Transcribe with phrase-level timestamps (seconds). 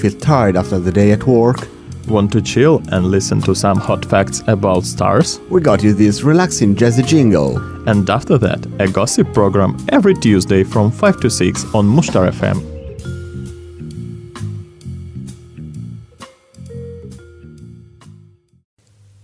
[0.00, 1.68] feel tired after the day at work?
[2.08, 5.38] Want to chill and listen to some hot facts about stars?
[5.50, 7.58] We got you this relaxing jazzy jingle.
[7.86, 12.58] And after that, a gossip program every Tuesday from 5 to 6 on Mushtar FM.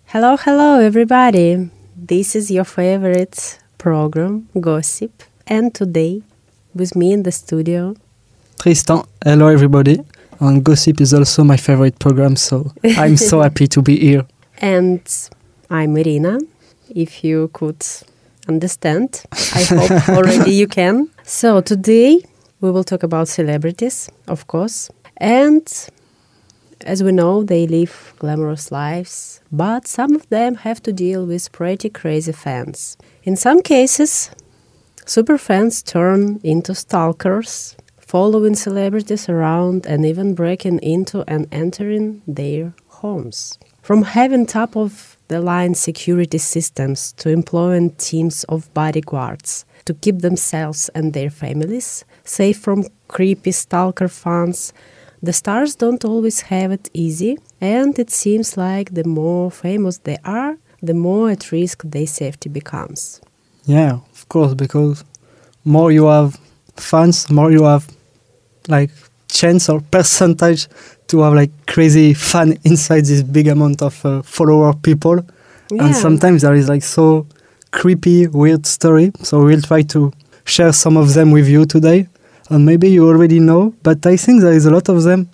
[0.04, 1.70] Hello, hello, everybody.
[1.96, 5.22] This is your favorite program, Gossip.
[5.46, 6.22] And today,
[6.74, 7.96] with me in the studio,
[8.58, 9.02] Tristan.
[9.24, 10.00] Hello, everybody.
[10.40, 14.26] And Gossip is also my favorite program, so I'm so happy to be here.
[14.58, 15.00] and
[15.70, 16.38] I'm Irina.
[16.94, 17.84] If you could
[18.48, 19.22] understand,
[19.54, 21.08] I hope already you can.
[21.24, 22.20] So, today
[22.60, 24.90] we will talk about celebrities, of course.
[25.16, 25.66] And
[26.86, 31.50] as we know, they live glamorous lives, but some of them have to deal with
[31.52, 32.96] pretty crazy fans.
[33.24, 34.30] In some cases,
[35.06, 37.76] super fans turn into stalkers,
[38.16, 43.58] following celebrities around and even breaking into and entering their homes.
[43.82, 50.20] From having top of the line security systems to employing teams of bodyguards to keep
[50.20, 54.72] themselves and their families safe from creepy stalker fans,
[55.22, 60.16] the stars don't always have it easy, and it seems like the more famous they
[60.24, 63.20] are, the more at risk their safety becomes.
[63.66, 65.04] Yeah, of course, because
[65.64, 66.40] more you have
[66.76, 67.95] fans, more you have
[68.68, 68.90] like
[69.28, 70.68] chance or percentage
[71.08, 75.24] to have like crazy fan inside this big amount of uh, follower people.
[75.70, 75.86] Yeah.
[75.86, 77.26] And sometimes there is like so
[77.70, 79.12] creepy, weird story.
[79.22, 80.12] So we'll try to
[80.44, 82.08] share some of them with you today.
[82.48, 85.28] And maybe you already know, but I think there is a lot of them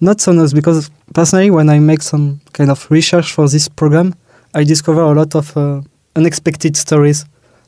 [0.00, 4.14] not so nice because personally, when I make some kind of research for this program,
[4.54, 5.82] I discover a lot of uh,
[6.16, 7.24] unexpected stories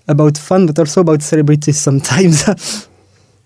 [0.09, 2.45] about fun, but also about celebrities sometimes.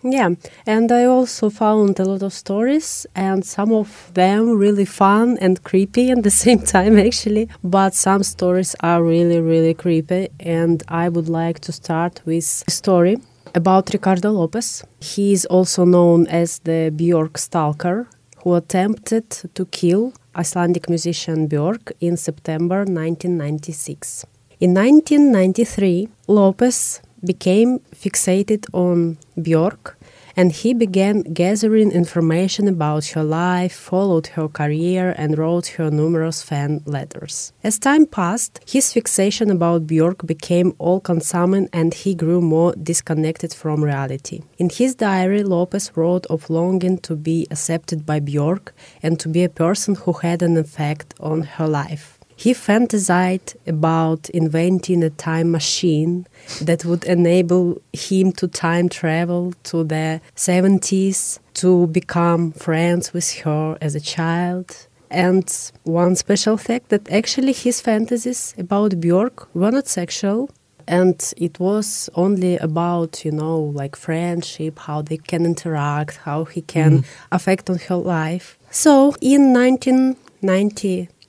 [0.06, 0.34] Yeah,
[0.66, 5.64] and I also found a lot of stories, and some of them really fun and
[5.64, 7.48] creepy at the same time, actually.
[7.62, 12.70] But some stories are really, really creepy, and I would like to start with a
[12.70, 13.16] story
[13.54, 14.84] about Ricardo Lopez.
[15.00, 18.06] He is also known as the Björk stalker,
[18.42, 24.26] who attempted to kill Icelandic musician Björk in September 1996.
[24.60, 29.94] In 1993, Lopez became fixated on Björk
[30.36, 36.42] and he began gathering information about her life, followed her career, and wrote her numerous
[36.42, 37.52] fan letters.
[37.62, 43.52] As time passed, his fixation about Björk became all consuming and he grew more disconnected
[43.54, 44.42] from reality.
[44.58, 48.70] In his diary, Lopez wrote of longing to be accepted by Björk
[49.02, 52.13] and to be a person who had an effect on her life.
[52.44, 56.26] He fantasized about inventing a time machine
[56.60, 63.78] that would enable him to time travel to the 70s to become friends with her
[63.80, 64.86] as a child.
[65.10, 65.50] And
[65.84, 70.50] one special fact that actually his fantasies about Björk were not sexual,
[70.86, 76.60] and it was only about you know like friendship how they can interact how he
[76.60, 77.34] can mm-hmm.
[77.36, 79.54] affect on her life so in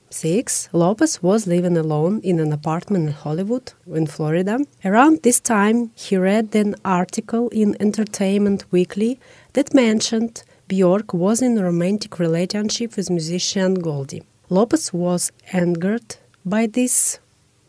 [0.06, 5.92] 1996 lopez was living alone in an apartment in hollywood in florida around this time
[5.96, 9.20] he read an article in entertainment weekly
[9.54, 16.68] that mentioned bjork was in a romantic relationship with musician goldie lopez was angered by
[16.68, 17.20] this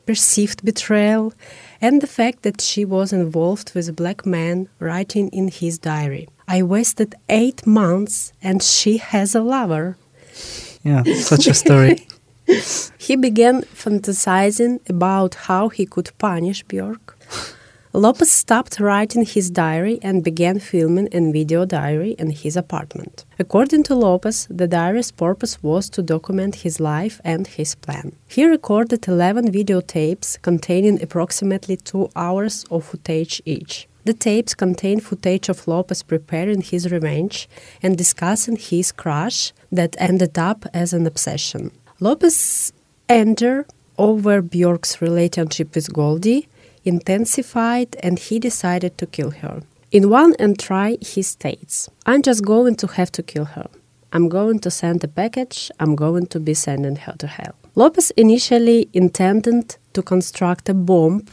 [0.05, 1.33] perceived betrayal
[1.81, 6.29] and the fact that she was involved with a black man writing in his diary.
[6.47, 9.97] I wasted eight months and she has a lover.
[10.85, 12.07] yeah, such a story.
[12.99, 17.15] He began fantasizing about how he could punish Björk.
[17.93, 23.25] Lopez stopped writing his diary and began filming a video diary in his apartment.
[23.39, 28.13] According to Lopez, the diary's purpose was to document his life and his plan.
[28.29, 33.89] He recorded 11 videotapes containing approximately two hours of footage each.
[34.05, 37.49] The tapes contain footage of Lopez preparing his revenge
[37.83, 41.71] and discussing his crush that ended up as an obsession.
[41.99, 42.73] Lopez's
[43.09, 43.67] anger
[43.97, 46.47] over Björk's relationship with Goldie
[46.85, 49.63] intensified and he decided to kill her.
[49.91, 53.69] In one entry, he states, I'm just going to have to kill her.
[54.13, 57.55] I'm going to send a package, I'm going to be sending her to hell.
[57.75, 61.25] Lopez initially intended to construct a bomb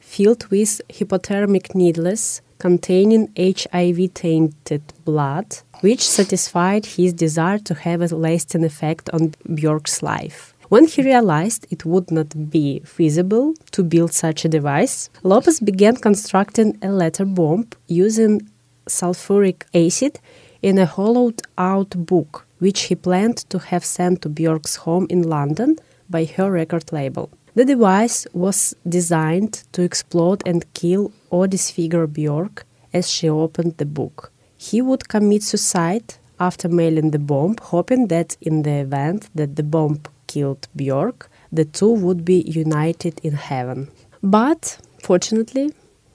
[0.00, 5.48] filled with hypodermic needles containing HIV tainted blood,
[5.80, 10.54] which satisfied his desire to have a lasting effect on Björk's life.
[10.68, 15.96] When he realized it would not be feasible to build such a device, Lopez began
[15.96, 18.48] constructing a letter bomb using
[18.86, 20.20] sulfuric acid
[20.62, 22.46] in a hollowed out book.
[22.60, 25.76] which he planned to have sent to Björk's home in London
[26.08, 27.30] by her record label.
[27.60, 33.84] The device was designed to explode and kill or disfigure Björk as she opened the
[33.84, 34.32] book.
[34.56, 39.62] He would commit suicide after mailing the bomb, hoping that in the event that the
[39.62, 43.88] bomb killed Björk, the two would be united in heaven.
[44.22, 45.74] But fortunately,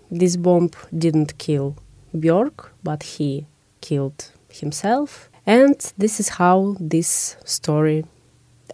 [0.10, 1.76] this bomb didn't kill
[2.18, 3.46] Björk, but he
[3.82, 5.30] killed himself.
[5.46, 8.04] And this is how this story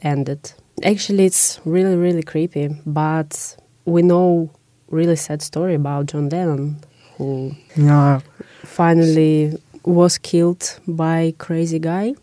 [0.01, 0.53] ended.
[0.83, 3.55] Actually, it's really, really creepy, but
[3.85, 4.49] we know
[4.89, 6.77] really sad story about John Lennon,
[7.17, 8.21] who Yeah,
[8.63, 12.15] finally was killed by crazy guy.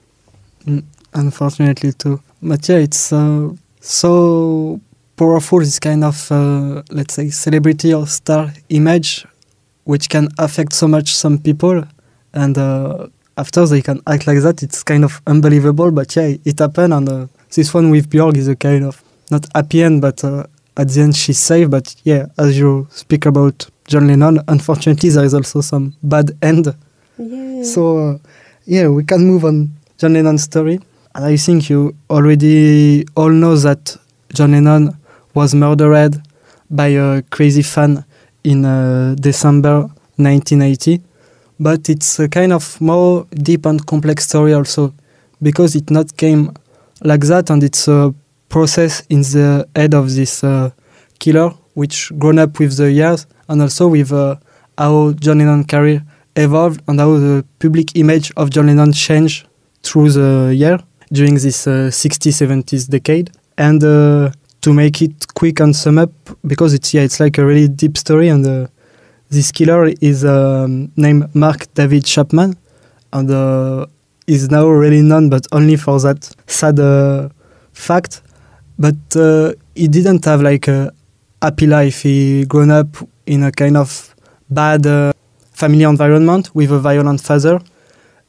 [1.15, 2.21] unfortunately too.
[2.43, 3.51] But yeah, it's uh,
[3.81, 4.81] so
[5.17, 5.61] powerful.
[5.61, 9.27] This kind of uh, let's say celebrity or star image,
[9.85, 11.85] which can affect so much some people,
[12.33, 13.07] and uh,
[13.37, 14.63] after they can act like that.
[14.63, 15.91] It's kind of unbelievable.
[15.91, 19.47] But yeah, it happened, and uh, this one with Björk is a kind of not
[19.55, 20.47] happy end, but uh,
[20.77, 21.71] at the end she's safe.
[21.71, 26.75] But yeah, as you speak about John Lennon, unfortunately there is also some bad end.
[27.19, 27.63] Yeah.
[27.63, 28.19] So, uh,
[28.65, 30.81] yeah, we can move on John Lennon's story.
[31.15, 33.97] And I think you already all know that
[34.33, 34.97] John Lennon
[35.35, 36.23] was murdered
[36.71, 38.05] by a crazy fan
[38.45, 39.81] in uh, December
[40.17, 41.01] 1980.
[41.59, 44.95] But it's a kind of more deep and complex story also,
[45.43, 46.53] because it not came
[47.03, 48.15] like that, and it's a
[48.49, 50.71] process in the head of this uh,
[51.19, 54.37] killer, which grown up with the years, and also with uh,
[54.77, 56.03] how John Lennon career
[56.37, 59.47] evolved and how the public image of John Lennon changed
[59.83, 60.79] through the year
[61.13, 63.31] during this uh, 60s 70s decade.
[63.57, 64.31] And uh,
[64.61, 66.11] to make it quick and sum up
[66.47, 68.67] because it's yeah it's like a really deep story and uh,
[69.31, 72.57] this killer is um, named Mark David Chapman
[73.13, 73.87] and uh,
[74.29, 77.29] is now really known but only for that sad uh,
[77.73, 78.23] fact.
[78.79, 80.93] But uh, he didn't have like a
[81.43, 82.03] happy life.
[82.03, 82.89] He grown up
[83.27, 84.15] in a kind of
[84.51, 85.13] bad uh,
[85.53, 87.59] family environment with a violent father.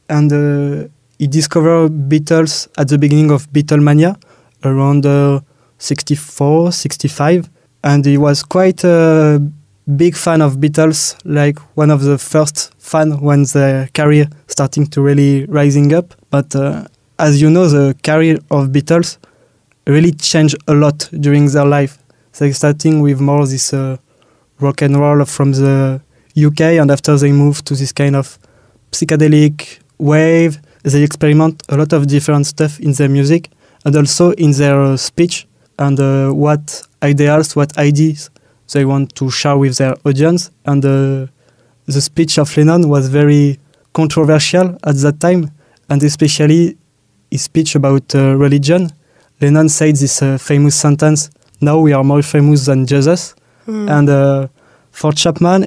[0.08, 0.88] And uh,
[1.18, 4.16] he discovered Beatles at the beginning of Beatlemania
[4.64, 5.40] around uh,
[5.78, 7.48] 64, 65
[7.82, 9.40] and he was quite a
[9.86, 15.00] big fan of Beatles like one of the first fan when their career starting to
[15.00, 16.14] really rising up.
[16.30, 16.86] But uh,
[17.18, 19.18] as you know the career of Beatles
[19.86, 21.98] really changed a lot during their life.
[22.38, 23.96] They starting with more this uh,
[24.60, 26.00] rock and roll from the
[26.36, 28.38] UK, and after they moved to this kind of
[28.92, 33.50] psychedelic wave, they experiment a lot of different stuff in their music
[33.84, 35.46] and also in their uh, speech
[35.78, 38.30] and uh, what ideals, what ideas
[38.72, 40.50] they want to share with their audience.
[40.64, 41.26] And uh,
[41.86, 43.58] the speech of Lennon was very
[43.92, 45.50] controversial at that time,
[45.88, 46.76] and especially
[47.30, 48.90] his speech about uh, religion.
[49.40, 51.30] Lennon said this uh, famous sentence,
[51.60, 53.34] "Now we are more famous than Jesus,"
[53.66, 54.48] and uh,
[54.90, 55.66] for Chapman,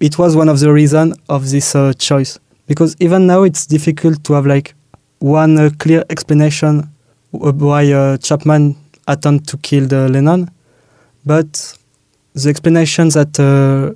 [0.00, 4.22] it was one of the reasons of this uh, choice because even now it's difficult
[4.24, 4.74] to have like
[5.18, 6.90] one uh, clear explanation
[7.30, 8.76] why Chapman
[9.08, 10.48] attempted to kill the Lennon,
[11.24, 11.76] but
[12.34, 13.94] the explanation that uh,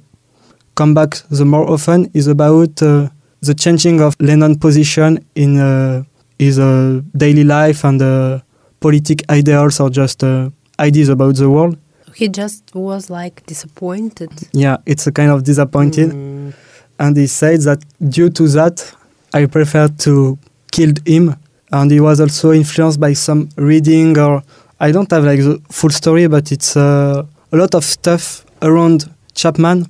[0.75, 3.09] come back the more often is about uh,
[3.41, 6.03] the changing of Lennon position in uh,
[6.39, 8.41] his uh, daily life and uh,
[8.81, 11.77] politic ideals or just uh, ideas about the world.
[12.15, 14.31] He just was like disappointed.
[14.53, 16.11] Yeah, it's a kind of disappointed.
[16.11, 16.55] Mm.
[16.99, 18.93] and he said that due to that,
[19.33, 20.39] I prefer to
[20.73, 21.37] kill him.
[21.71, 24.43] And he was also influenced by some reading, or
[24.81, 29.13] I don't have like the full story, but it's uh, a lot of stuff around
[29.35, 29.87] Chapman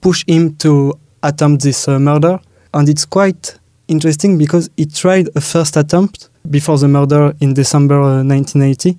[0.00, 2.40] push him to attempt this uh, murder.
[2.72, 8.00] And it's quite interesting because he tried a first attempt before the murder in December
[8.00, 8.96] uh, 1980.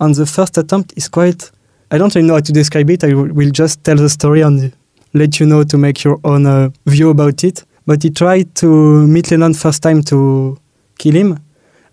[0.00, 1.50] And the first attempt is quite,
[1.90, 3.04] I don't really know how to describe it.
[3.04, 4.72] I will will just tell the story and
[5.14, 7.64] let you know to make your own uh, view about it.
[7.86, 10.58] But he tried to meet Lennon first time to
[10.98, 11.38] kill him,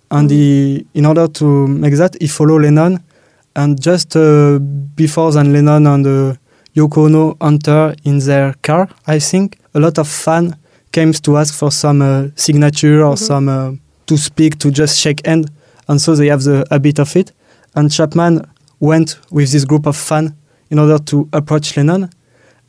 [0.09, 3.03] and he, in order to make that, he followed Lennon,
[3.55, 4.59] and just uh,
[4.95, 6.35] before then Lennon and uh,
[6.75, 10.53] Yoko Ono enter in their car, I think a lot of fans
[10.91, 13.71] came to ask for some uh, signature or some uh,
[14.07, 15.49] to speak, to just shake hand,
[15.87, 17.31] and so they have the habit of it.
[17.75, 18.45] And Chapman
[18.79, 20.31] went with this group of fans
[20.69, 22.09] in order to approach Lennon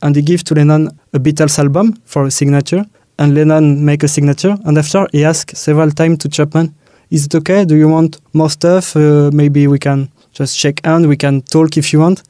[0.03, 2.85] and he gave to Lennon a Beatles album for a signature,
[3.19, 4.57] and Lennon make a signature.
[4.65, 6.75] And after he asked several times to Chapman,
[7.11, 7.65] "Is it okay?
[7.65, 8.97] Do you want more stuff?
[8.97, 11.09] Uh, maybe we can just shake hand.
[11.09, 12.23] We can talk if you want."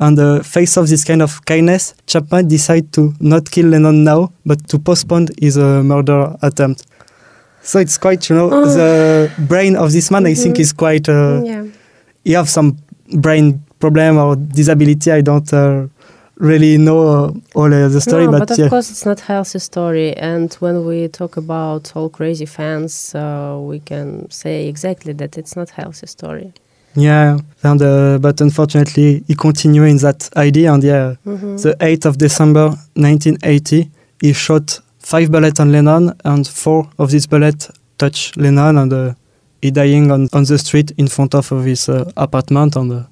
[0.00, 4.32] And the face of this kind of kindness, Chapman decided to not kill Lennon now,
[4.46, 6.86] but to postpone his uh, murder attempt.
[7.62, 8.64] So it's quite, you know, Oh.
[8.64, 10.26] the brain of this man.
[10.26, 11.08] I think is quite.
[11.08, 11.64] Uh, yeah.
[12.24, 12.76] He have some
[13.12, 15.10] brain problem or disability.
[15.10, 15.86] I don't uh,
[16.36, 18.68] really know uh, all uh, the story, no, but, but, of yeah.
[18.68, 20.16] course it's not healthy story.
[20.16, 25.56] And when we talk about all crazy fans, uh, we can say exactly that it's
[25.56, 26.52] not healthy story.
[26.94, 31.60] Yeah, and uh, but unfortunately, he continued in that idea, and yeah, Mhm.
[31.62, 33.90] the 8th of December 1980,
[34.20, 39.14] he shot five bullets on Lennon, and four of these bullets touch Lennon, and uh,
[39.62, 42.76] he dying on, on the street in front of his uh, apartment.
[42.76, 43.02] And uh,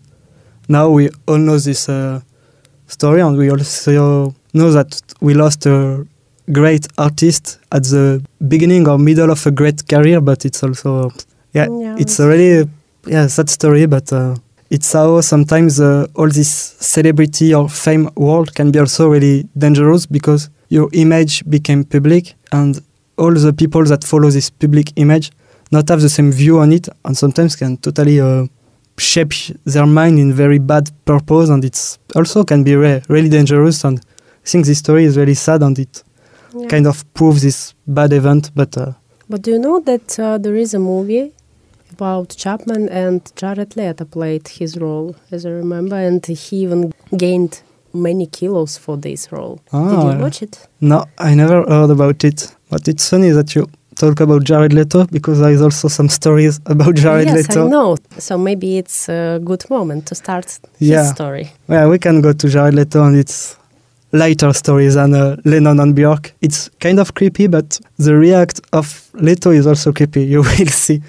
[0.69, 2.21] now we all know this uh,
[2.89, 6.05] story, and we also know that we lost a
[6.53, 11.13] great artist at the beginning or middle of a great career, but it's also
[11.53, 12.69] yeah, Yeah, it's that's a really
[13.07, 14.13] yeah sad story, but.
[14.13, 14.35] Uh,
[14.69, 20.07] it's how sometimes uh, all this celebrity or fame world can be also really dangerous
[20.07, 22.81] because your image became public and
[23.17, 25.31] all the people that follow this public image
[25.71, 28.45] not have the same view on it and sometimes can totally uh,
[28.99, 29.33] shape
[29.65, 34.01] their mind in very bad purpose and it's also can be re- really dangerous and
[34.01, 36.03] I think this story is really sad and it
[36.53, 36.67] Yeah.
[36.69, 38.95] kind of proves this bad event but uh,
[39.29, 41.33] But do you know that uh, there is a movie
[41.97, 47.63] about Chapman and Jared Leto played his role, as I remember, and he even gained
[47.95, 49.57] many kilos for this role.
[49.57, 50.69] Did Ah, you watch it?
[50.81, 52.55] No, I never heard about it.
[52.71, 56.61] But it's funny that you talk about Jared Leto because there is also some stories
[56.67, 57.67] about Jared yes, Leto.
[57.67, 57.97] I know.
[58.19, 60.99] So maybe it's a good moment to start Yeah.
[61.03, 61.51] his story.
[61.69, 63.57] Yeah, we can go to Jared Leto and it's
[64.13, 66.33] lighter stories than uh, Lennon and Björk.
[66.43, 70.25] It's kind of creepy, but the react of Leto is also creepy.
[70.33, 71.01] You will see.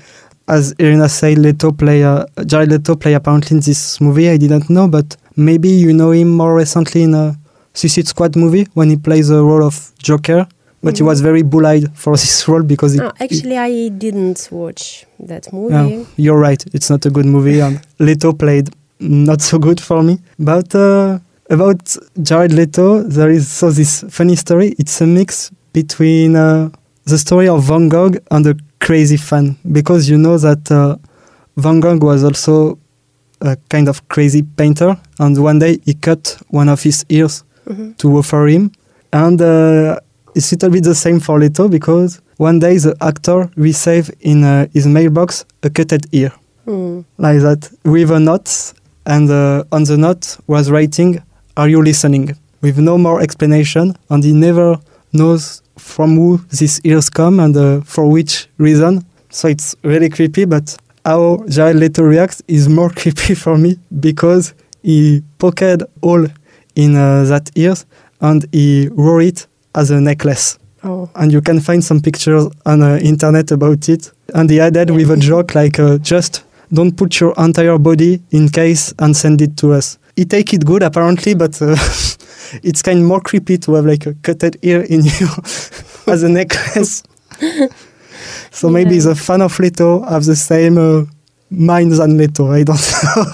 [0.48, 4.30] As Irina said, Leto play uh, Jared Leto play apparently in this movie.
[4.30, 7.36] I didn't know, but maybe you know him more recently in a
[7.74, 10.48] Suicide Squad movie when he plays the role of Joker.
[10.84, 11.08] But he Mhm.
[11.08, 15.74] was very bullied for this role because he, Ah, actually, I didn't watch that movie.
[15.74, 16.64] Yeah, you're right.
[16.74, 20.20] It's not a good movie, and Leto played not so good for me.
[20.40, 24.76] But uh, about Jared Leto, there is so this funny story.
[24.80, 26.70] It's a mix between uh,
[27.08, 30.98] the story of Van Gogh and a crazy fan, because you know that uh,
[31.56, 32.78] Van Gogh was also
[33.42, 37.98] a kind of crazy painter, and one day he cut one of his ears Mhm.
[37.98, 38.72] to offer him,
[39.12, 40.00] and uh,
[40.36, 44.44] it's a little bit the same for Leto because one day the actor received in
[44.44, 46.32] uh, his mailbox a cutted ear
[46.68, 47.04] Mm.
[47.18, 48.74] like that with a note,
[49.06, 51.20] and uh, on the note was writing,
[51.56, 54.78] "Are you listening?" with no more explanation, and he never
[55.14, 59.06] knows from who these ears come and uh, for which reason.
[59.30, 64.54] So it's really creepy, but how Jared Leto reacts is more creepy for me because
[64.84, 66.26] he poked all
[66.76, 67.86] in uh, that ears
[68.22, 72.80] and he wore it as a necklace Oh, and you can find some pictures on
[72.80, 74.12] the internet about it.
[74.34, 78.50] And he added with a joke like, uh, "Just don't put your entire body in
[78.50, 81.76] case and send it to us." He take it good apparently, but uh,
[82.64, 85.28] it's kind of more creepy to have like a cutted ear in you
[86.08, 87.04] as a necklace.
[88.52, 91.06] so maybe the fan of Leto have the same uh,
[91.50, 92.52] mind than Leto.
[92.52, 93.26] I don't know.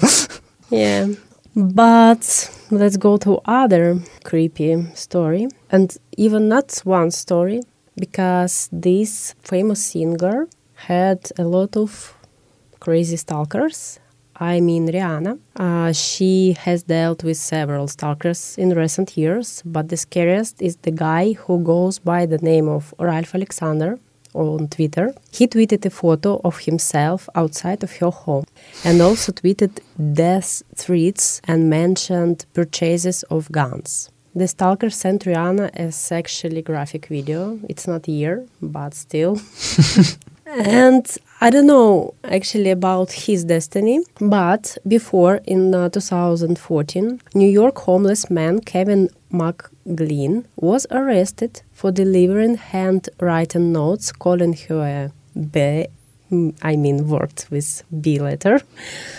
[0.69, 1.07] yeah.
[1.55, 7.61] But let's go to other creepy story, and even not one story,
[7.95, 12.15] because this famous singer had a lot of
[12.79, 13.99] crazy stalkers.
[14.43, 15.39] I mean Rihanna.
[15.55, 20.91] Uh, she has dealt with several stalkers in recent years, but the scariest is the
[20.91, 23.99] guy who goes by the name of Ralph Alexander
[24.33, 25.13] on Twitter.
[25.31, 28.43] He tweeted a photo of himself outside of her home
[28.83, 29.79] and also tweeted
[30.13, 34.09] death threats and mentioned purchases of guns.
[34.35, 37.59] The stalker sent Rihanna a sexually graphic video.
[37.69, 39.39] It's not here, but still.
[40.45, 41.05] and
[41.41, 48.29] I don't know actually about his destiny, but before in uh, 2014, New York homeless
[48.29, 55.87] man Kevin McGlynn was arrested for delivering handwritten notes calling her a B.
[56.63, 58.61] I mean, worked with B letter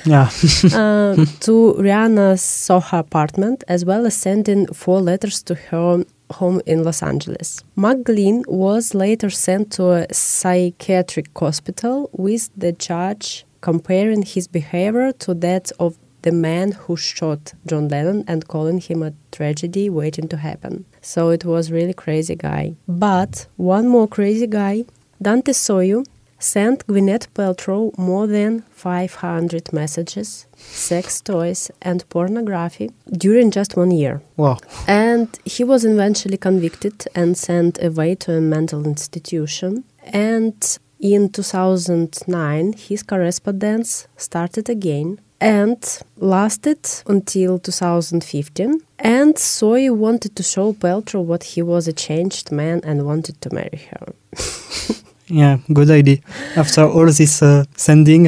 [0.05, 0.25] yeah.
[0.65, 1.15] uh,
[1.45, 6.05] to Rihanna's Soho apartment, as well as sending four letters to her
[6.41, 7.63] home in Los Angeles.
[7.77, 15.35] McGlynn was later sent to a psychiatric hospital, with the judge comparing his behavior to
[15.35, 20.37] that of the man who shot John Lennon and calling him a tragedy waiting to
[20.39, 20.85] happen.
[21.03, 22.75] So it was really crazy guy.
[22.89, 24.85] But one more crazy guy,
[25.21, 26.05] Dante Soiu,
[26.45, 34.23] sent Gwyneth Paltrow more than 500 messages, sex toys, and pornography during just one year.
[34.37, 34.59] Wow.
[34.87, 39.85] And he was eventually convicted and sent away to a mental institution.
[40.03, 45.77] And In 2009, his correspondence started again and
[46.17, 48.81] lasted until 2015.
[48.99, 53.53] And Soy wanted to show Paltrow what he was a changed man and wanted to
[53.53, 54.15] marry her.
[55.27, 56.19] Yeah, good idea.
[56.57, 58.27] After all this uh, sending,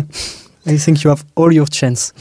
[0.67, 2.12] I think you have all your chance.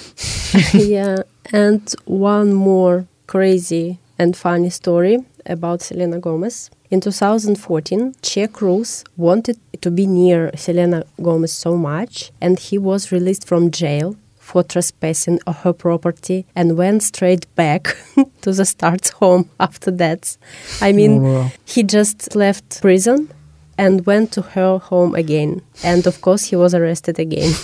[0.74, 1.18] yeah,
[1.54, 6.70] and one more crazy and funny story about Selena Gomez.
[6.92, 13.12] In 2014, Che Cruz wanted to be near Selena Gomez so much, and he was
[13.12, 17.96] released from jail for trespassing on her property and went straight back
[18.42, 20.38] to the star's home after that.
[20.82, 21.52] I mean, Wow.
[21.66, 23.32] he just left prison
[23.78, 25.62] and went to her home again.
[25.84, 27.54] And of course, he was arrested again.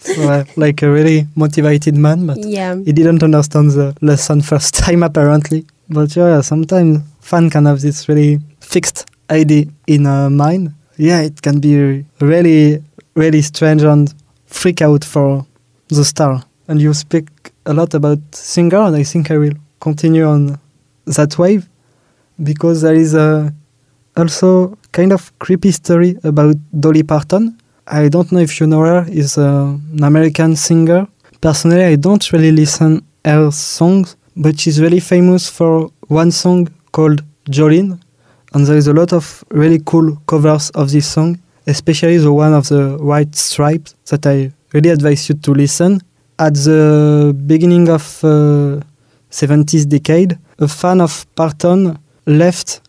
[0.00, 2.74] So, uh, like a really motivated man, but yeah.
[2.74, 5.64] he didn't understand the lesson first time apparently.
[5.88, 10.74] But yeah, sometimes fun can have this really fixed idea in a mind.
[10.96, 12.82] Yeah, it can be really,
[13.14, 14.12] really strange and
[14.46, 15.46] freak out for
[15.86, 16.42] the star.
[16.66, 17.28] And you speak
[17.66, 20.58] a lot about singer, and I think I will continue on
[21.06, 21.68] that wave
[22.42, 23.52] because there is a
[24.16, 27.58] also kind of creepy story about Dolly Parton.
[27.86, 29.06] I don't know if you know her.
[29.08, 31.06] Is uh, an American singer.
[31.40, 37.22] Personally, I don't really listen her songs, but she's really famous for one song called
[37.50, 37.98] Jolene,
[38.54, 42.52] and there is a lot of really cool covers of this song, especially the one
[42.52, 46.00] of the White Stripes that I really advise you to listen.
[46.38, 48.80] At the beginning of uh,
[49.30, 52.81] 70s decade, a fan of Parton left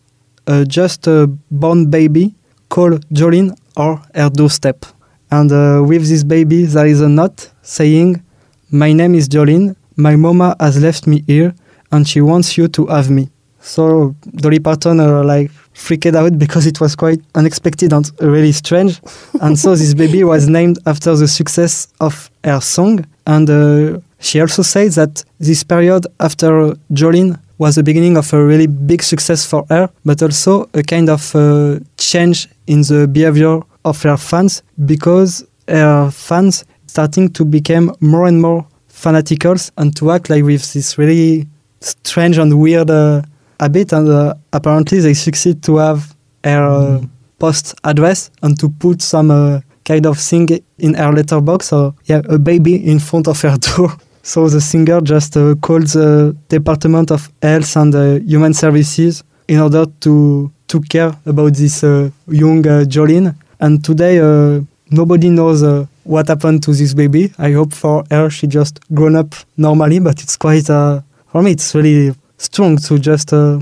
[0.66, 2.34] just a born baby
[2.68, 4.84] called Jolene or her doorstep.
[5.30, 8.22] And uh, with this baby, there is a note saying,
[8.70, 11.54] My name is Jolene, my mama has left me here,
[11.92, 13.30] and she wants you to have me.
[13.60, 19.00] So Dolly Parton uh, like freaked out because it was quite unexpected and really strange.
[19.40, 23.06] and so this baby was named after the success of her song.
[23.26, 28.44] And uh, she also said that this period after Jolene was the beginning of a
[28.44, 33.58] really big success for her, but also a kind of uh, change in the behavior
[33.86, 40.10] of her fans because her fans starting to become more and more fanatical and to
[40.10, 41.48] act like with this really
[41.80, 43.22] strange and weird uh,
[43.58, 47.00] habit and uh, apparently they succeed to have her uh,
[47.38, 50.48] post address and to put some uh, kind of thing
[50.78, 53.90] in her letterbox or yeah a baby in front of her door
[54.30, 59.60] so the singer just uh, called the department of health and uh, human services in
[59.60, 63.34] order to to care about this uh, young uh, Jolene.
[63.60, 64.60] And today uh,
[64.90, 67.24] nobody knows uh, what happened to this baby.
[67.38, 71.50] I hope for her she just grown up normally but it's quite uh, for me
[71.52, 73.58] it's really strong to just uh,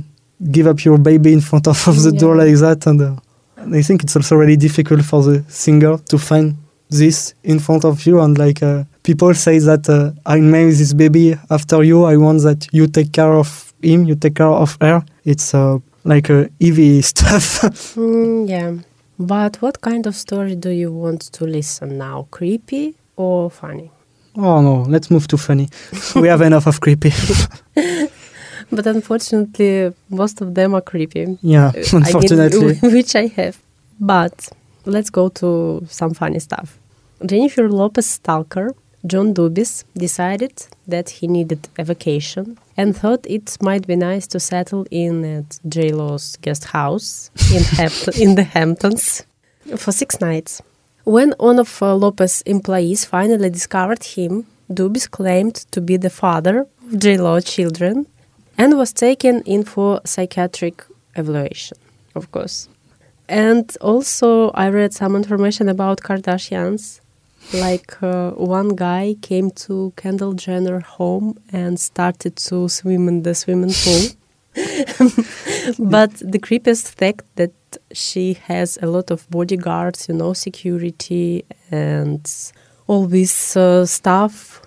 [0.50, 2.20] give up your baby in front of, of the Yeah.
[2.20, 2.86] door like that.
[2.86, 3.16] And uh,
[3.56, 6.54] and I think it's also really difficult for the singer to find
[6.88, 8.20] this in front of you.
[8.20, 12.42] And like uh, people say that uh, I named this baby after you I want
[12.42, 16.44] that you take care of him you take care of her it's uh, like uh,
[16.60, 17.62] heavy stuff
[17.96, 18.72] Mm, yeah.
[19.18, 22.26] But what kind of story do you want to listen now?
[22.30, 23.90] Creepy or funny?
[24.36, 25.68] oh no let's move to funny
[26.16, 27.12] we have enough of creepy
[28.70, 31.36] But unfortunately, most of them are creepy.
[31.42, 33.58] yeah Uh, I mean, unfortunately which I have.
[34.00, 34.48] But
[34.86, 36.78] let's go to some funny stuff.
[37.26, 43.86] Jennifer Lopez stalker John Dubis decided that he needed a vacation and thought it might
[43.86, 47.62] be nice to settle in at J Lo's guest house in,
[48.22, 49.24] in the Hamptons
[49.76, 50.62] for six nights.
[51.04, 56.60] When one of uh, Lopez's employees finally discovered him, Dubis claimed to be the father
[56.60, 58.06] of J Lo children
[58.56, 60.84] and was taken in for psychiatric
[61.16, 61.78] evaluation,
[62.14, 62.68] of course.
[63.28, 67.00] And also, I read some information about Kardashians.
[67.52, 73.34] Like uh, one guy came to Kendall Jenner home and started to swim in the
[73.34, 74.02] swimming pool.
[75.78, 77.52] but the creepiest fact that
[77.92, 82.52] she has a lot of bodyguards, you know, security and
[82.86, 84.62] all this uh, stuff,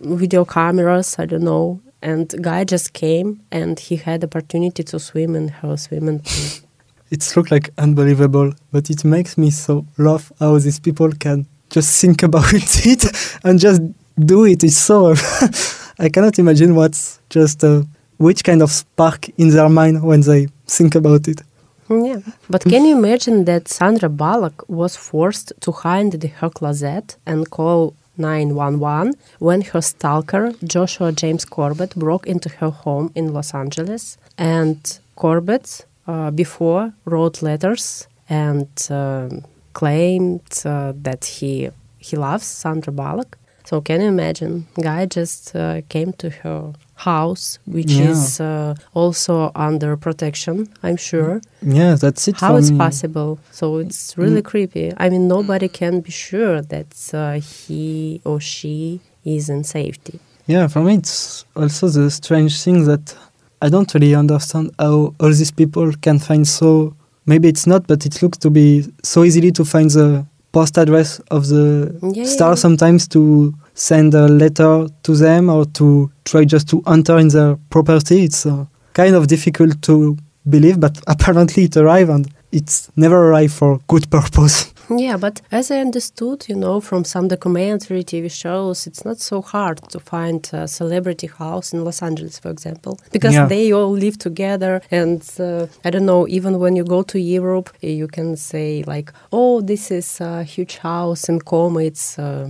[0.00, 1.80] video cameras, I don't know.
[2.02, 6.68] And guy just came and he had opportunity to swim in her swimming pool.
[7.10, 12.00] it looks like unbelievable, but it makes me so laugh how these people can just
[12.00, 13.04] think about it
[13.44, 13.80] and just
[14.18, 14.62] do it.
[14.64, 15.14] It's so
[15.98, 17.82] I cannot imagine what's just uh,
[18.18, 21.40] which kind of spark in their mind when they think about it.
[21.88, 22.20] Yeah.
[22.48, 27.50] But can you imagine that Sandra Bullock was forced to hide in her closet and
[27.50, 34.18] call 911 when her stalker, Joshua James Corbett, broke into her home in Los Angeles?
[34.38, 42.92] And Corbett, uh, before, wrote letters and um claimed uh, that he he loves Sandra
[42.92, 43.36] Bullock.
[43.64, 44.66] So can you imagine?
[44.82, 48.10] Guy just uh, came to her house, which Yeah.
[48.10, 50.66] is uh, also under protection.
[50.82, 51.40] I'm sure.
[51.62, 52.40] Yeah, that's it.
[52.40, 52.78] How it's me.
[52.78, 53.38] possible?
[53.52, 54.92] So it's really creepy.
[54.96, 60.18] I mean, nobody can be sure that uh, he or she is in safety.
[60.46, 63.14] Yeah, for me, it's also the strange thing that
[63.62, 66.94] I don't really understand how all these people can find so.
[67.26, 71.20] Maybe it's not, but it looks to be so easily to find the post address
[71.30, 72.54] of the Yeah, star yeah.
[72.56, 77.56] sometimes to send a letter to them or to try just to enter in their
[77.70, 78.24] property.
[78.24, 80.16] It's uh, kind of difficult to
[80.48, 84.69] believe, but apparently it arrived and it's never arrived for good purpose.
[84.90, 89.40] Yeah, but as I understood, you know, from some documentary TV shows, it's not so
[89.40, 93.46] hard to find a celebrity house in Los Angeles, for example, because Yeah.
[93.48, 94.80] they all live together.
[94.90, 99.12] And uh, I don't know, even when you go to Europe, you can say, like,
[99.32, 101.78] oh, this is a huge house in Como.
[101.78, 102.48] It's uh,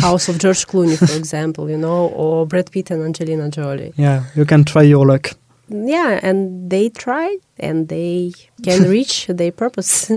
[0.00, 3.92] house of George Clooney, for example, you know, or Brad Pitt and Angelina Jolie.
[3.96, 5.30] yeah, you can try your luck.
[5.68, 10.10] Yeah, and they try and they can reach their purpose.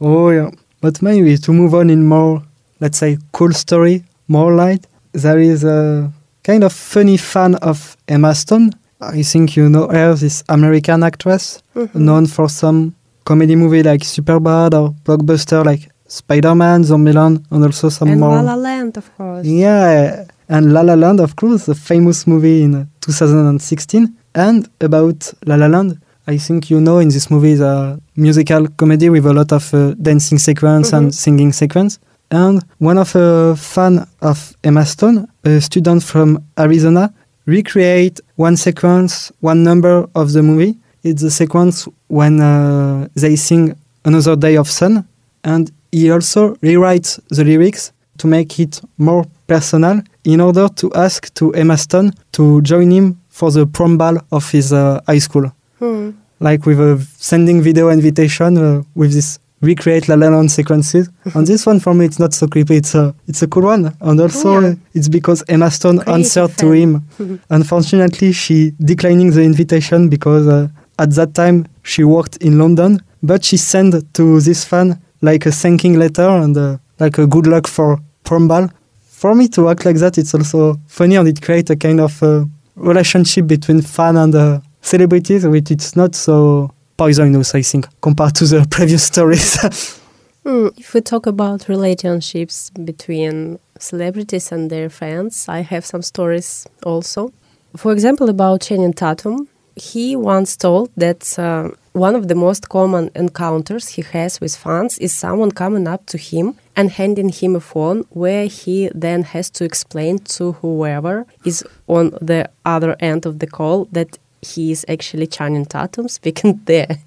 [0.00, 2.42] Oh yeah, but maybe to move on in more,
[2.80, 4.86] let's say, cool story, more light.
[5.12, 6.12] There is a
[6.44, 8.70] kind of funny fan of Emma Stone.
[9.00, 11.62] I think you know her, this American actress,
[11.94, 18.08] known for some comedy movie like Superbad or blockbuster like Spider-Man, Zombieland, and also some
[18.08, 18.30] and more.
[18.36, 19.44] La La Land, of course.
[19.46, 24.16] Yeah, and La La Land, of course, the famous movie in uh, 2016.
[24.34, 28.66] And about La La Land, I think you know in this movie is a musical
[28.76, 32.00] comedy with a lot of uh, dancing sequence and singing sequence.
[32.32, 37.14] And one of a fan of Emma Stone, a student from Arizona,
[37.46, 40.76] recreate one sequence, one number of the movie.
[41.04, 45.06] It's the sequence when uh, they sing Another Day of Sun,
[45.44, 51.32] and he also rewrites the lyrics to make it more personal in order to ask
[51.34, 55.52] to Emma Stone to join him for the prom ball of his uh, high school.
[55.78, 56.10] Hmm.
[56.40, 61.08] Like with a sending video invitation uh, with this recreate La La Land sequences.
[61.34, 62.76] and this one for me it's not so creepy.
[62.76, 64.68] It's a it's a cool one, and also Yeah.
[64.68, 67.02] uh, it's because Emma Stone Creative answered to fan.
[67.18, 67.40] him.
[67.50, 73.44] Unfortunately, she declining the invitation because uh, at that time she worked in London, but
[73.44, 77.66] she sent to this fan like a thanking letter and uh, like a good luck
[77.66, 78.68] for prom ball.
[79.02, 82.22] For me to act like that, it's also funny and it creates a kind of
[82.22, 82.44] uh,
[82.76, 88.44] relationship between fan and uh, celebrities, which it's not so poisonous, I think, compared to
[88.46, 89.58] the previous stories.
[90.46, 96.68] Hmm, If we talk about relationships between celebrities and their fans, I have some stories
[96.84, 97.32] also.
[97.76, 103.10] For example, about Channing Tatum, he once told that uh, one of the most common
[103.16, 107.60] encounters he has with fans is someone coming up to him and handing him a
[107.60, 113.40] phone where he then has to explain to whoever is on the other end of
[113.40, 116.98] the call that he is actually Channing Tatum speaking there,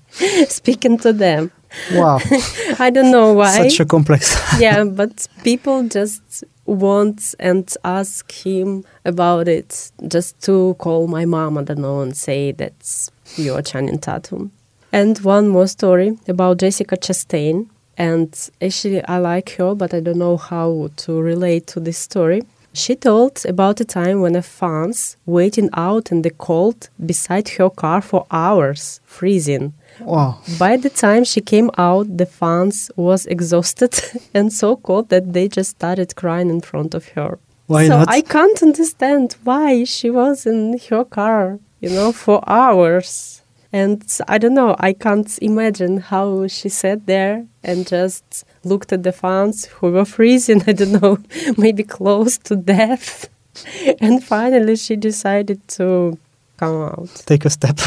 [0.47, 1.51] speaking to them.
[1.93, 2.19] wow,
[2.79, 3.67] I don't know why.
[3.67, 4.35] such a complex.
[4.59, 11.57] yeah, but people just want and ask him about it just to call my mom,
[11.57, 14.51] I don't know, and say that's your Channing Tatum.
[14.91, 17.69] And one more story about Jessica Chastain.
[17.97, 22.43] And actually, I like her, but I don't know how to relate to this story.
[22.73, 27.69] She told about a time when a fans waiting out in the cold beside her
[27.69, 29.73] car for hours, freezing.
[29.99, 30.39] wow.
[30.59, 33.99] By the time she came out, the fans was exhausted
[34.33, 37.39] and so cold that they just started crying in front of her.
[37.67, 38.09] Why so not?
[38.09, 43.38] I can't understand why she was in her car, you know, for hours.
[43.71, 49.03] And I don't know, I can't imagine how she sat there and just looked at
[49.03, 51.17] the fans who were freezing, I don't know,
[51.57, 53.29] maybe close to death.
[53.99, 56.17] And finally she decided to
[56.57, 57.09] come out.
[57.25, 57.77] Take a step.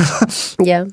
[0.61, 0.85] Yeah.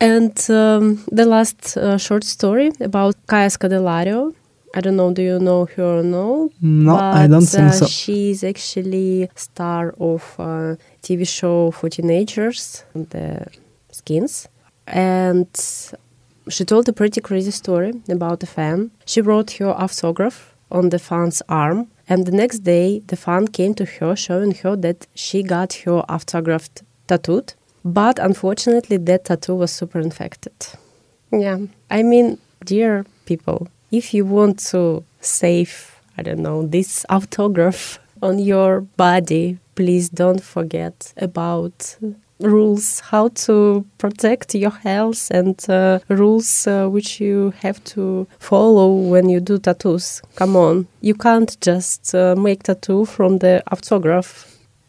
[0.00, 4.34] And um, the last uh, short story about Kaya Scodelario.
[4.74, 6.50] I don't know, do you know her or no?
[6.60, 7.86] no, I But, don't think uh, so.
[7.86, 13.46] She's actually star of a TV show for teenagers, The
[13.98, 14.48] Skins.
[14.86, 15.48] And
[16.48, 18.90] she told a pretty crazy story about a fan.
[19.04, 23.74] She wrote her autograph on the fan's arm, and the next day the fan came
[23.74, 26.68] to her showing her that she got her autograph
[27.06, 27.54] tattooed.
[27.84, 30.52] But unfortunately, that tattoo was super infected.
[31.30, 31.58] Yeah.
[31.90, 38.38] I mean, dear people, if you want to save, I don't know, this autograph on
[38.38, 41.96] your body, please don't forget about
[42.40, 48.92] rules how to protect your health and uh, rules uh, which you have to follow
[49.10, 50.22] when you do tattoos.
[50.36, 54.46] Come on, you can't just uh, make tattoo from the autograph.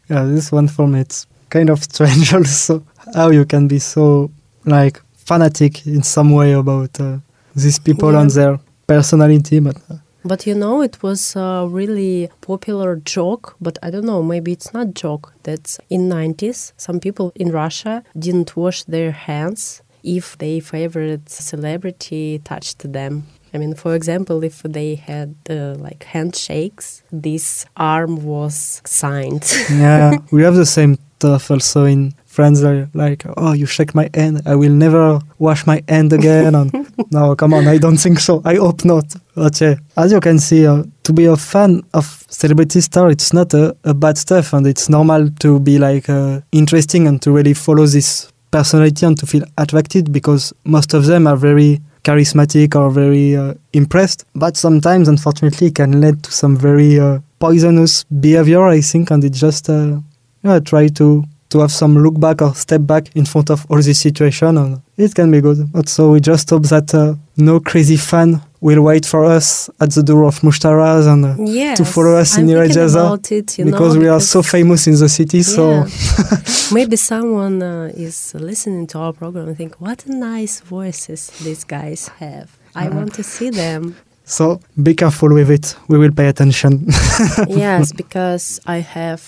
[0.08, 2.82] Yeah, this one for me it's kind of strange also
[3.14, 4.30] how you can be so
[4.64, 7.18] like fanatic in some way about uh,
[7.56, 8.20] these people Yeah.
[8.20, 13.78] and their personality, but uh, But you know, it was a really popular joke, but
[13.82, 18.56] I don't know, maybe it's not joke that in 90s some people in Russia didn't
[18.56, 23.26] wash their hands if their favorite celebrity touched them.
[23.52, 29.44] I mean, for example, if they had uh, like handshakes, this arm was signed.
[29.70, 34.08] yeah, we have the same stuff also in friends are like, oh, you shake my
[34.14, 36.54] hand, I will never wash my hand again.
[36.54, 36.70] and
[37.10, 38.40] no, come on, I don't think so.
[38.44, 39.16] I hope not.
[39.34, 43.32] But yeah, as you can see, uh, to be a fan of celebrity star, it's
[43.32, 47.32] not a, a bad stuff, and it's normal to be like uh, interesting and to
[47.32, 52.76] really follow this personality and to feel attracted because most of them are very charismatic
[52.76, 54.24] or very uh, impressed.
[54.34, 59.24] But sometimes, unfortunately, it can lead to some very uh, poisonous behavior, I think, and
[59.24, 59.98] it just uh,
[60.44, 63.80] yeah, try to to have some look back or step back in front of all
[63.82, 65.70] this situation, and it can be good.
[65.72, 69.90] But so we just hope that uh, no crazy fan will wait for us at
[69.92, 74.00] the door of Mushtaras and uh, yes, to follow us I'm in Irajaza because know,
[74.00, 75.42] we are so famous in the city.
[75.42, 75.84] So
[76.72, 82.08] maybe someone uh, is listening to our program and think, "What nice voices these guys
[82.18, 82.48] have!
[82.74, 82.96] I Uh-huh.
[82.98, 85.74] want to see them." so be careful with it.
[85.88, 86.86] We will pay attention.
[87.48, 89.20] yes, because I have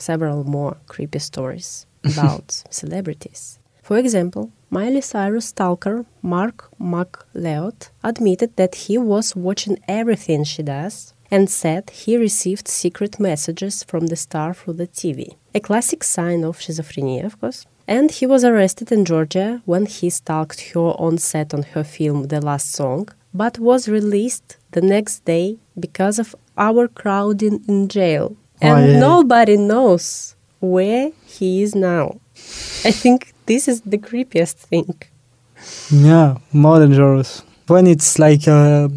[0.00, 3.58] several more creepy stories about celebrities.
[3.82, 11.12] For example, Miley Cyrus stalker Mark McLeod admitted that he was watching everything she does
[11.30, 15.36] and said he received secret messages from the star through the TV.
[15.54, 17.66] A classic sign of schizophrenia, of course.
[17.86, 22.28] And he was arrested in Georgia when he stalked her on set on her film
[22.28, 28.36] The Last Song, but was released the next day because of overcrowding in jail.
[28.60, 28.98] And Oh, yeah.
[28.98, 32.20] nobody knows where he is now.
[32.84, 34.94] I think this is the creepiest thing.
[35.90, 37.42] yeah, more dangerous.
[37.66, 38.88] When it's like uh,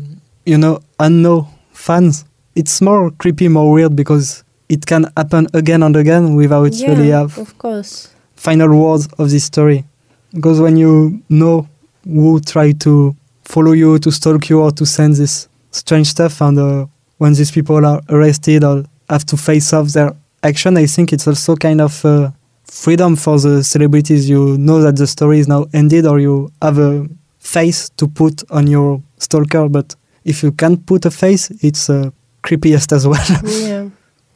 [0.45, 5.95] you know unknown fans, it's more creepy, more weird because it can happen again and
[5.95, 8.09] again without really have of course.
[8.35, 9.85] final words of this story.
[10.33, 11.67] Because when you know
[12.05, 16.57] who try to follow you, to stalk you, or to send this strange stuff, and
[16.57, 16.85] uh,
[17.17, 21.27] when these people are arrested or have to face off their action, I think it's
[21.27, 22.31] also kind of uh,
[22.63, 24.29] freedom for the celebrities.
[24.29, 27.07] You know that the story is now ended, or you have a
[27.39, 29.69] face to put on your stalker.
[29.69, 29.95] But
[30.25, 32.09] if you can't put a face, it's uh,
[32.43, 33.41] creepiest as well.
[33.69, 33.89] yeah.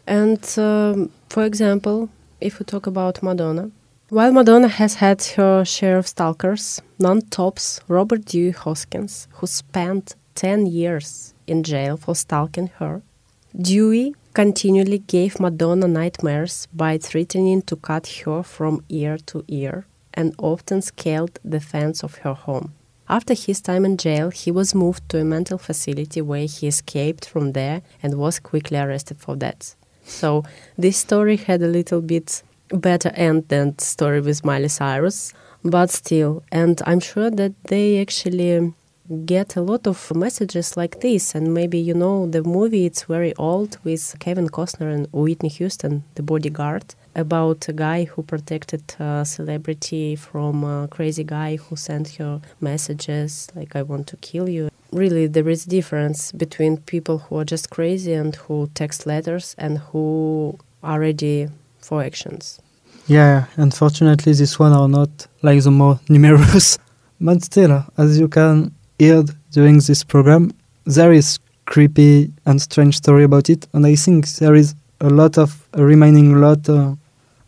[0.06, 2.10] And um, for example,
[2.40, 3.72] if we talk about Madonna,
[4.10, 10.16] while Madonna has had her share of stalkers, none tops Robert Dewey Hoskins, who spent
[10.36, 13.02] 10 years in jail for stalking her.
[13.60, 20.36] Dewey continually gave Madonna nightmares by threatening to cut her from ear to ear and
[20.38, 22.71] often scaled the fence of her home.
[23.10, 27.28] After his time in jail, he was moved to a mental facility where he escaped
[27.28, 29.73] from there and was quickly arrested for that.
[30.04, 30.43] So
[30.78, 35.89] this story had a little bit better end than the story with Miley Cyrus, but
[35.89, 38.71] still, and I'm sure that they actually
[39.26, 43.34] get a lot of messages like this and maybe you know the movie it's very
[43.36, 49.24] old with Kevin Costner and Whitney Houston the bodyguard about a guy who protected a
[49.24, 54.70] celebrity from a crazy guy who sent her messages like I want to kill you
[54.91, 59.78] really there is difference between people who are just crazy and who text letters and
[59.78, 61.48] who are ready
[61.80, 62.60] for actions
[63.08, 66.78] Yeah, unfortunately, this one are not like the more numerous.
[67.20, 70.51] But still, as you can hear during this program,
[70.86, 75.38] there is creepy and strange story about it, and I think there is a lot
[75.38, 76.67] of a remaining lot.
[76.69, 76.95] Uh,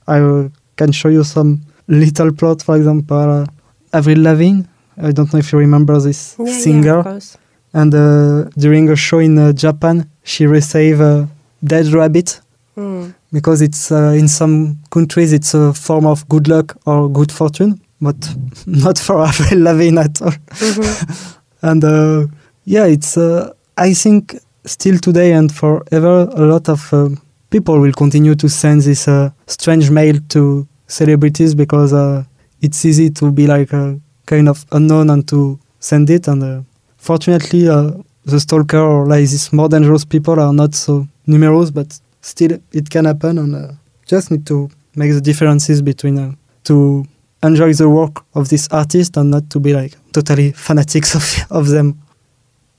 [0.07, 3.45] I can show you some little plot, for example, uh,
[3.93, 4.63] Avril Lavigne.
[5.01, 6.99] I don't know if you remember this yeah, yeah singer.
[6.99, 7.38] of
[7.73, 11.27] and uh, during a show in uh, Japan, she received a
[11.63, 12.41] dead rabbit
[12.75, 13.09] Hmm.
[13.33, 17.81] because it's uh, in some countries it's a form of good luck or good fortune,
[17.99, 18.15] but
[18.65, 20.31] not for Avril Lavigne at all.
[20.31, 21.35] Mhm.
[21.62, 22.28] And uh,
[22.65, 27.10] yeah, it's uh, I think still today and forever a lot of uh,
[27.50, 32.24] people will continue to send this uh, strange mail to celebrities because uh,
[32.62, 36.28] it's easy to be like a kind of unknown and to send it.
[36.28, 36.62] And uh,
[36.98, 37.91] fortunately, uh,
[38.26, 42.89] the stalker or like these more dangerous people are not so numerous, but still it
[42.89, 43.38] can happen.
[43.38, 43.72] And uh,
[44.06, 46.34] just need to make the differences between uh,
[46.65, 47.06] to
[47.43, 51.67] enjoy the work of this artist and not to be like totally fanatics of, of
[51.67, 51.95] them.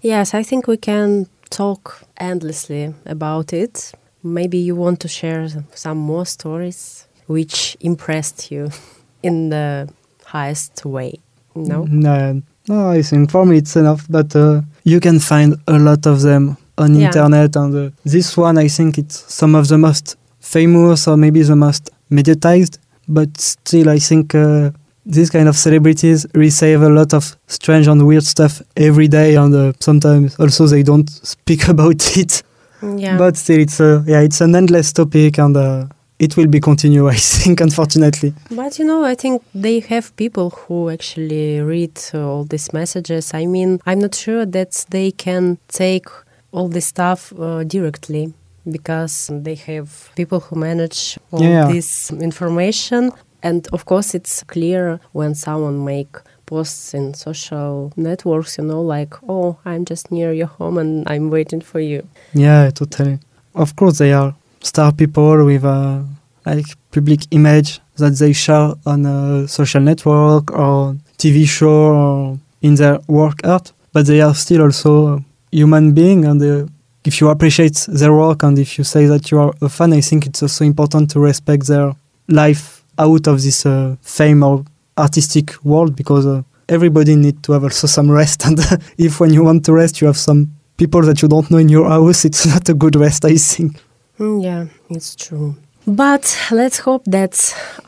[0.03, 3.93] Yes, I think we can talk endlessly about it.
[4.23, 8.71] Maybe you want to share some more stories which impressed you
[9.23, 9.89] in the
[10.25, 11.13] highest way.
[11.55, 11.85] No?
[11.85, 14.07] No, no, I think for me it's enough.
[14.09, 17.07] But uh, you can find a lot of them on Yeah.
[17.07, 21.43] internet, and uh, this one I think it's some of the most famous or maybe
[21.43, 22.79] the most mediatized.
[23.09, 24.71] But still, I think uh,
[25.11, 29.55] these kind of celebrities receive a lot of strange and weird stuff every day, and
[29.55, 32.43] uh, sometimes also they don't speak about it.
[32.83, 33.19] Yeah.
[33.19, 35.87] But still, it's a yeah, it's an endless topic, and uh,
[36.19, 37.09] it will be continue.
[37.17, 38.33] I think, unfortunately.
[38.51, 43.35] But you know, I think they have people who actually read uh, all these messages.
[43.35, 46.07] I mean, I'm not sure that they can take
[46.53, 48.33] all this stuff uh, directly
[48.71, 51.67] because they have people who manage all Yeah.
[51.73, 53.13] this information.
[53.43, 59.15] And of course, it's clear when someone make posts in social networks, you know, like,
[59.29, 62.07] oh, I'm just near your home and I'm waiting for you.
[62.35, 63.19] Yeah, totally.
[63.55, 66.05] Of course, they are star people with a
[66.47, 72.75] like public image that they share on a social network or TV show or in
[72.75, 75.23] their work art, but they are still also
[75.53, 76.25] human being.
[76.25, 76.67] And uh,
[77.05, 80.01] if you appreciate their work and if you say that you are a fan, I
[80.01, 81.95] think it's also important to respect their
[82.29, 84.65] life out of this uh, fame or
[84.97, 88.45] artistic world because uh, everybody need to have also some rest.
[88.47, 88.59] And
[88.99, 91.69] if when you want to rest, you have some people that you don't know in
[91.69, 93.77] your house, it's not a good rest, I think.
[94.19, 95.57] Mm, yeah, it's true.
[95.87, 97.35] But let's hope that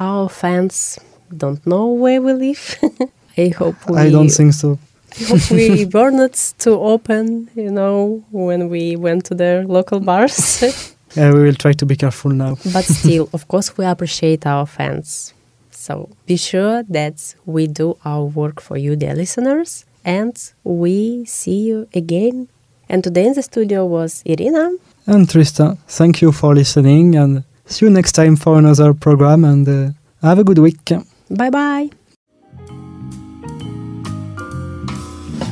[0.01, 0.99] our fans
[1.37, 2.79] don't know where we live.
[3.39, 3.99] I hope we.
[3.99, 4.79] I don't think so.
[5.21, 10.01] I hope we were not too open, you know, when we went to their local
[10.01, 10.65] bars.
[11.15, 12.57] Yeah, we will try to be careful now.
[12.73, 15.35] but still, of course, we appreciate our fans.
[15.71, 21.61] So be sure that we do our work for you, dear listeners, and we see
[21.69, 22.49] you again.
[22.89, 24.77] And today in the studio was Irina.
[25.07, 29.69] And Tristan, thank you for listening and see you next time for another program and
[29.69, 29.91] uh,
[30.23, 30.91] have a good week.
[31.31, 31.91] Bye bye.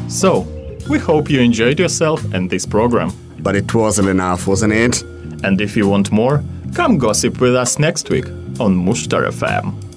[0.08, 0.46] So,
[0.88, 3.12] we hope you enjoyed yourself and this program.
[3.38, 5.02] But it wasn't enough, wasn't it?
[5.42, 6.42] And if you want more,
[6.74, 8.26] come gossip with us next week
[8.58, 9.89] on Mushtar FM.